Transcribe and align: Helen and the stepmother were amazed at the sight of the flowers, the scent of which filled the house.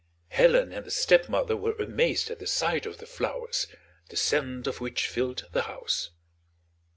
Helen 0.29 0.73
and 0.73 0.83
the 0.83 0.89
stepmother 0.89 1.55
were 1.55 1.73
amazed 1.75 2.31
at 2.31 2.39
the 2.39 2.47
sight 2.47 2.87
of 2.87 2.97
the 2.97 3.05
flowers, 3.05 3.67
the 4.09 4.17
scent 4.17 4.65
of 4.65 4.81
which 4.81 5.07
filled 5.07 5.45
the 5.51 5.61
house. 5.69 6.09